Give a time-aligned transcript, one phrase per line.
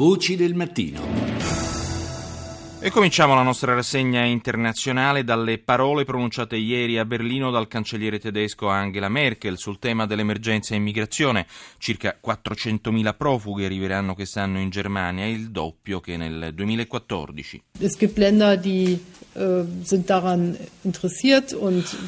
[0.00, 1.29] Voci del mattino.
[2.82, 8.68] E cominciamo la nostra rassegna internazionale dalle parole pronunciate ieri a Berlino dal cancelliere tedesco
[8.68, 11.46] Angela Merkel sul tema dell'emergenza immigrazione.
[11.76, 17.62] Circa 400.000 profughi arriveranno quest'anno in Germania, il doppio che nel 2014.
[17.80, 18.98] Es gibt Länder die
[19.34, 19.64] äh,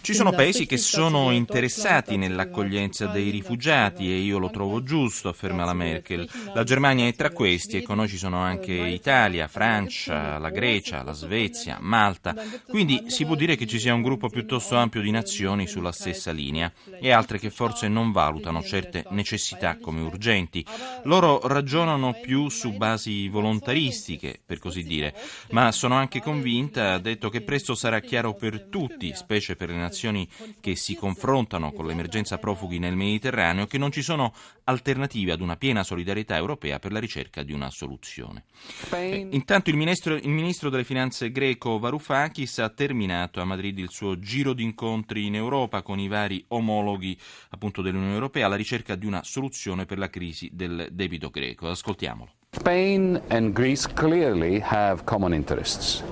[0.00, 5.64] Ci sono paesi che sono interessati nell'accoglienza dei rifugiati e io lo trovo giusto, afferma
[5.64, 6.28] la Merkel.
[6.54, 11.02] La Germania è tra questi e con noi ci sono anche Italia, Francia, la Grecia,
[11.02, 12.32] la Svezia, Malta,
[12.68, 16.30] quindi si può dire che ci sia un gruppo piuttosto ampio di nazioni sulla stessa
[16.30, 20.64] linea e altre che forse non valutano certe necessità come urgenti.
[21.02, 25.12] Loro ragionano più su basi volontaristiche, per così dire,
[25.50, 30.28] ma sono anche convinta, detto, che presto sarà chiaro per tutti, specie per le nazioni
[30.60, 34.32] che si confrontano con l'emergenza profughi nel Mediterraneo, che non ci sono
[34.64, 38.44] alternative ad una piena solidarietà europea per la ricerca di una soluzione.
[38.90, 43.90] Eh, intanto il ministro, il ministro delle finanze greco Varoufakis ha terminato a Madrid il
[43.90, 47.18] suo giro di incontri in Europa con i vari omologhi
[47.50, 51.68] appunto dell'Unione Europea alla ricerca di una soluzione per la crisi del debito greco.
[51.68, 52.30] Ascoltiamolo.
[52.52, 56.02] Spain and Greece clearly have common interests.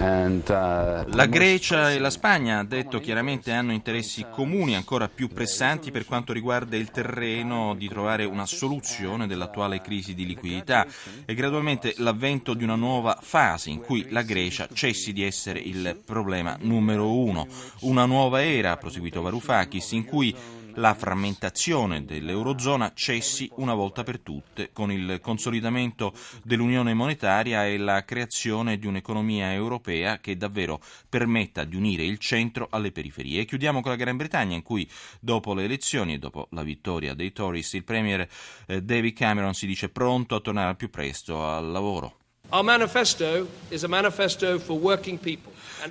[0.00, 5.90] Uh, La Grecia e la Spagna, ha detto chiaramente, hanno interessi comuni ancora più pressanti
[5.90, 10.86] per quanto riguarda il terreno di trovare una soluzione dell'attuale crisi di liquidità
[11.26, 16.00] e gradualmente l'avvento di una nuova fase in cui la Grecia cessi di essere il
[16.02, 17.46] problema numero uno.
[17.80, 20.34] Una nuova era, ha proseguito Varoufakis, in cui
[20.80, 28.02] la frammentazione dell'Eurozona cessi una volta per tutte con il consolidamento dell'Unione monetaria e la
[28.04, 33.42] creazione di un'economia europea che davvero permetta di unire il centro alle periferie.
[33.42, 34.88] E chiudiamo con la Gran Bretagna in cui
[35.20, 38.26] dopo le elezioni e dopo la vittoria dei Tories il Premier
[38.66, 42.19] eh, David Cameron si dice pronto a tornare al più presto al lavoro.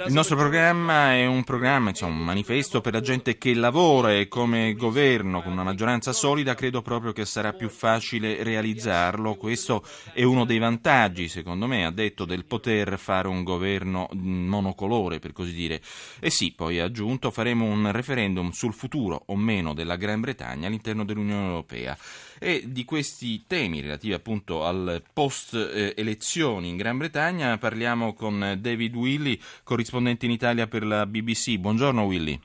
[0.06, 4.28] Il nostro programma è un programma, insomma, un manifesto per la gente che lavora e
[4.28, 9.36] come governo con una maggioranza solida credo proprio che sarà più facile realizzarlo.
[9.36, 9.84] Questo
[10.14, 15.32] è uno dei vantaggi, secondo me, ha detto, del poter fare un governo monocolore, per
[15.32, 15.82] così dire.
[16.20, 20.68] E sì, poi ha aggiunto, faremo un referendum sul futuro o meno della Gran Bretagna
[20.68, 21.98] all'interno dell'Unione Europea.
[22.40, 28.96] E di questi temi relativi appunto al post elezioni in Gran Bretagna parliamo con David
[28.96, 31.58] Willy, corrispondente in Italia per la BBC.
[31.58, 32.40] Buongiorno Willy.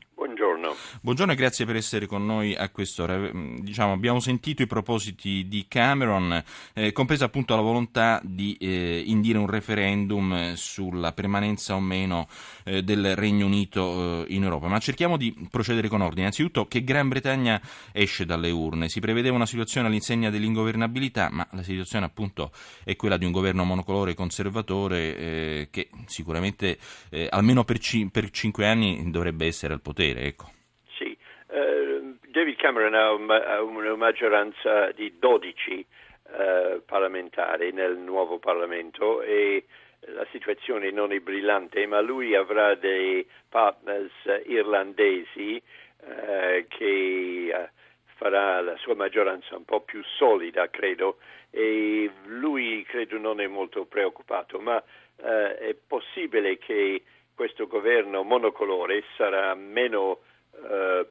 [1.01, 1.33] Buongiorno.
[1.33, 3.31] E grazie per essere con noi a quest'ora.
[3.59, 6.43] Diciamo, abbiamo sentito i propositi di Cameron,
[6.73, 12.29] eh, compresa appunto la volontà di eh, indire un referendum sulla permanenza o meno
[12.65, 14.69] eh, del Regno Unito in Europa.
[14.69, 16.23] Ma cerchiamo di procedere con ordine.
[16.23, 17.61] Innanzitutto, che Gran Bretagna
[17.93, 18.89] esce dalle urne.
[18.89, 22.53] Si prevedeva una situazione all'insegna dell'ingovernabilità, ma la situazione appunto
[22.83, 26.79] è quella di un governo monocolore conservatore che sicuramente
[27.31, 30.23] almeno per, ci- per cinque anni dovrebbe essere al potere.
[30.23, 30.51] Ecco.
[32.35, 33.13] David Cameron ha
[33.63, 35.87] una maggioranza di 12
[36.23, 39.67] uh, parlamentari nel nuovo Parlamento e
[40.07, 44.11] la situazione non è brillante, ma lui avrà dei partners
[44.47, 45.63] irlandesi
[46.01, 47.69] uh, che uh,
[48.17, 51.19] farà la sua maggioranza un po' più solida, credo,
[51.51, 54.83] e lui credo non è molto preoccupato, ma
[55.17, 60.33] è possibile che questo governo monocolore sarà meno eh,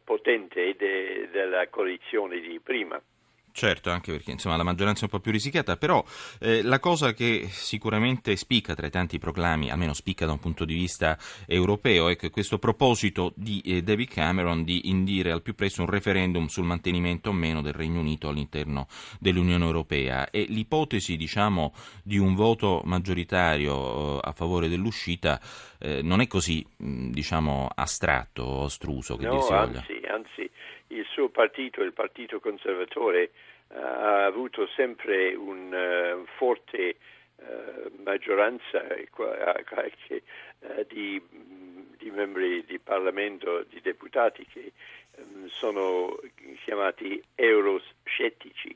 [0.03, 3.01] potente de, della coalizione di prima.
[3.55, 6.03] Certo, anche perché insomma, la maggioranza è un po' più risicata, però
[6.39, 10.65] eh, la cosa che sicuramente spicca tra i tanti proclami, almeno spicca da un punto
[10.65, 11.15] di vista
[11.45, 15.87] europeo, è che questo proposito di eh, David Cameron di indire al più presto un
[15.87, 18.87] referendum sul mantenimento o meno del Regno Unito all'interno
[19.19, 25.39] dell'Unione Europea e l'ipotesi diciamo, di un voto maggioritario eh, a favore dell'uscita
[25.77, 29.77] eh, non è così diciamo, astratto o astruso che no, si voglia.
[29.77, 30.51] Anzi, anzi
[30.87, 33.31] il suo partito, il Partito Conservatore,
[33.69, 36.97] uh, ha avuto sempre una uh, forte
[37.35, 38.85] uh, maggioranza
[40.87, 41.21] di,
[41.97, 44.71] di, membri di Parlamento, di deputati che
[45.17, 46.19] um, sono
[46.63, 48.75] chiamati euroscettici,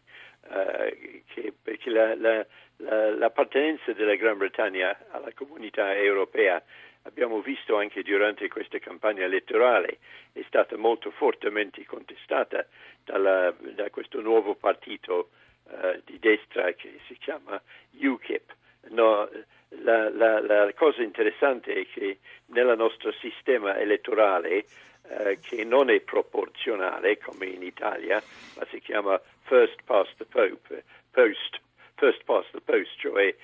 [1.26, 2.46] che, perché la, la,
[2.78, 6.64] la, l'appartenenza della Gran Bretagna alla comunità europea
[7.08, 10.00] abbiamo visto anche durante questa campagna elettorale,
[10.34, 12.66] è stata molto fortemente contestata
[13.04, 15.30] dalla, da questo nuovo partito
[15.64, 17.60] uh, di destra che si chiama
[17.94, 18.56] UKIP.
[18.90, 19.28] No,
[19.70, 24.66] la, la, la, cosa interessante è che nel nostro sistema elettorale,
[25.04, 28.22] uh, che non è proporzionale come in Italia,
[28.58, 31.60] ma si chiama first past the pope, post
[31.98, 33.36] first past the post, cioè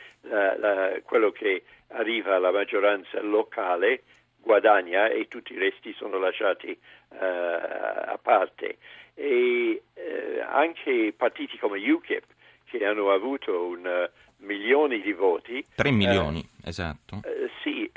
[1.03, 1.63] quello che
[1.93, 4.03] arriva alla maggioranza locale
[4.43, 6.77] guadagna e tutti i resti sono lasciati
[7.09, 8.77] uh, a parte.
[9.15, 12.23] E uh, anche partiti come UKIP,
[12.65, 15.65] che hanno avuto un uh, milione di voti.
[15.75, 17.21] 3 milioni, esatto.
[17.61, 17.89] sì,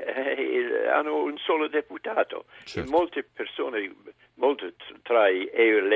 [0.93, 2.45] hanno un solo deputato.
[2.65, 2.89] Certo.
[2.89, 3.93] molte persone,
[4.35, 5.51] molte tra le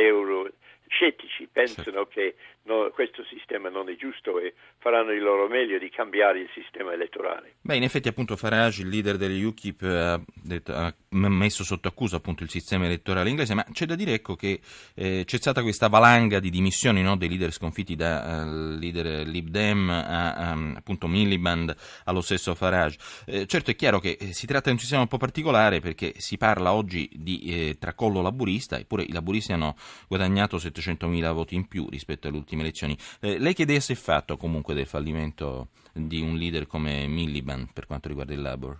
[0.07, 0.49] euro
[0.91, 2.35] scettici pensano che
[2.65, 6.93] no, questo sistema non è giusto e faranno il loro meglio di cambiare il sistema
[6.93, 7.55] elettorale.
[7.61, 12.17] Beh, in effetti appunto Farage, il leader degli UKIP, ha, detto, ha messo sotto accusa
[12.17, 14.61] appunto il sistema elettorale inglese, ma c'è da dire ecco, che
[14.95, 19.49] eh, c'è stata questa valanga di dimissioni no, dei leader sconfitti da uh, leader Lib
[19.49, 22.99] Dem a um, appunto Miliband allo stesso Farage.
[23.27, 26.15] Eh, certo è chiaro che eh, si tratta di un sistema un po' particolare perché
[26.17, 29.77] si parla oggi di eh, tracollo laburista, eppure i laburisti hanno
[30.09, 32.97] guadagnato 700.000 voti in più rispetto alle ultime elezioni.
[33.21, 37.69] Eh, lei che idea si è fatto comunque del fallimento di un leader come Miliband
[37.73, 38.79] per quanto riguarda il Labour?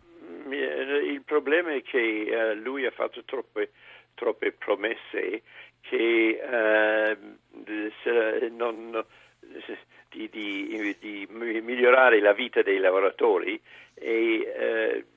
[0.51, 3.71] Il problema è che uh, lui ha fatto troppe,
[4.15, 5.43] troppe promesse
[5.81, 7.17] che uh,
[8.57, 9.05] non,
[10.09, 13.61] di, di, di, migliorare la vita dei lavoratori
[13.95, 15.10] e uh,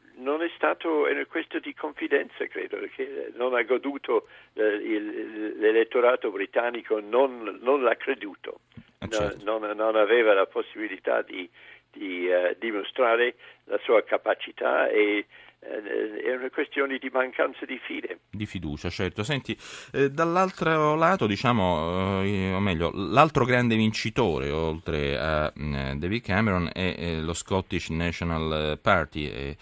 [0.43, 6.31] non è stato è questo di confidenza, credo, che non ha goduto eh, il, l'elettorato
[6.31, 8.59] britannico, non, non l'ha creduto,
[8.99, 9.43] ah, certo.
[9.45, 11.49] non, non, aveva la possibilità di,
[11.93, 13.35] di uh, dimostrare
[13.65, 15.25] la sua capacità e
[15.65, 18.19] eh, è una questione di mancanza di fide.
[18.29, 19.23] Di fiducia, certo.
[19.23, 19.57] Senti,
[19.93, 26.69] eh, dall'altro lato, diciamo, eh, o meglio, l'altro grande vincitore, oltre a eh, David Cameron,
[26.73, 29.55] è eh, lo Scottish National Party.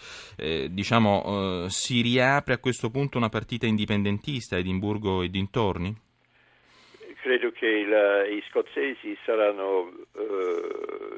[0.70, 5.94] diciamo, si riapre a questo punto una partita indipendentista Edimburgo e dintorni?
[7.22, 9.92] Credo che il, i scozzesi saranno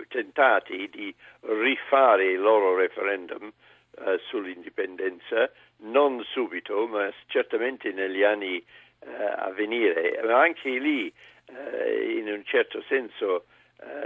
[0.08, 8.62] tentati di rifare il loro referendum uh, sull'indipendenza, non subito, ma certamente negli anni
[8.98, 11.10] uh, a venire, ma anche lì
[11.46, 13.46] uh, in un certo senso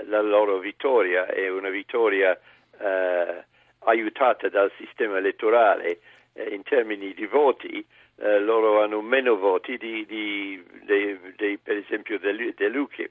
[0.06, 2.38] la loro vittoria è una vittoria
[3.80, 5.98] aiutata dal sistema elettorale
[6.34, 7.84] in termini di voti,
[8.16, 10.62] loro hanno meno voti di, di,
[11.36, 13.10] di, per esempio dell'UKIP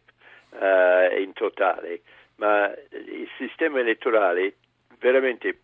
[1.20, 2.02] in totale,
[2.36, 4.56] ma il sistema elettorale
[5.00, 5.60] veramente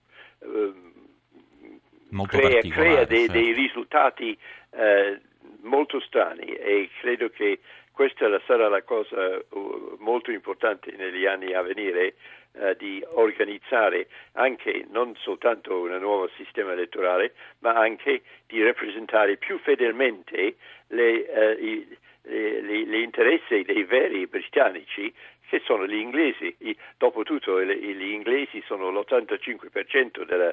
[2.13, 3.33] molto crea, crea dei, certo.
[3.33, 4.37] dei, risultati
[4.71, 5.19] eh,
[5.61, 7.59] molto strani e credo che
[7.91, 12.15] questa sarà la cosa uh, molto importante negli anni a venire
[12.53, 19.57] uh, di organizzare anche non soltanto un nuovo sistema elettorale, ma anche di rappresentare più
[19.59, 20.55] fedelmente
[20.87, 25.13] le, uh, i, le, le interessi dei veri britannici
[25.53, 26.55] che sono gli inglesi.
[26.97, 30.51] Dopotutto gli inglesi sono l'85% della,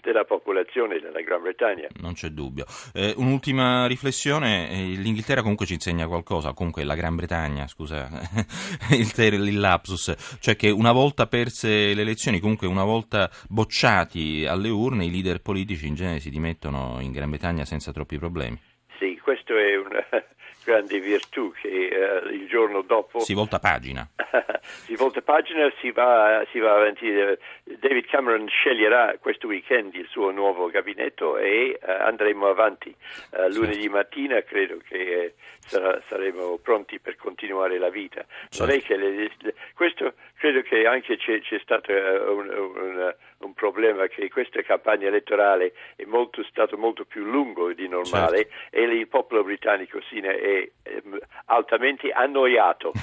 [0.00, 1.88] della popolazione della Gran Bretagna.
[2.00, 2.64] Non c'è dubbio.
[2.94, 8.08] Eh, un'ultima riflessione, eh, l'Inghilterra comunque ci insegna qualcosa, comunque la Gran Bretagna, scusa,
[8.92, 14.46] il, ter- il lapsus, cioè che una volta perse le elezioni, comunque una volta bocciati
[14.46, 18.58] alle urne, i leader politici in genere si dimettono in Gran Bretagna senza troppi problemi.
[18.98, 19.88] Sì, questo è un
[20.68, 23.20] grande virtù che uh, il giorno dopo...
[23.20, 24.06] Si volta pagina.
[24.84, 27.10] si volta pagina, si va, si va, avanti.
[27.10, 32.94] David Cameron sceglierà questo weekend il suo nuovo gabinetto e uh, andremo avanti.
[33.30, 33.96] Uh, lunedì certo.
[33.96, 38.26] mattina credo che sarà, saremo pronti per continuare la vita.
[38.50, 38.66] Certo.
[38.66, 43.54] Non è che le, le, questo credo che anche c'è, c'è stato un, un, un,
[43.54, 48.76] problema che questa campagna elettorale è molto, stato molto più lungo di normale certo.
[48.76, 52.92] e il popolo britannico si ne è Ehm, altamente annoiato.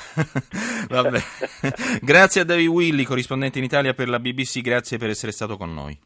[2.02, 5.74] Grazie a David Willy, corrispondente in Italia per la BBC, grazie per essere stato con
[5.74, 5.98] noi.